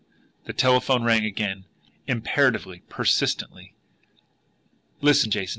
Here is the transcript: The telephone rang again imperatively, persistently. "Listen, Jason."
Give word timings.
The 0.45 0.53
telephone 0.53 1.03
rang 1.03 1.25
again 1.25 1.65
imperatively, 2.07 2.81
persistently. 2.89 3.75
"Listen, 4.99 5.29
Jason." 5.29 5.49